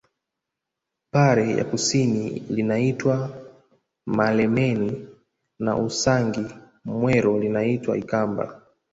Pare 1.11 1.51
ya 1.57 1.65
kusini 1.65 2.29
linaitwa 2.39 3.29
Malameni 4.05 5.07
na 5.59 5.77
Usangi 5.77 6.45
Mwero 6.85 7.39
linaitwa 7.39 7.97
Ikamba 7.97 8.61